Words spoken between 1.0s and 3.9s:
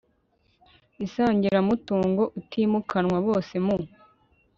isangiramutungo utimukanwa bose mu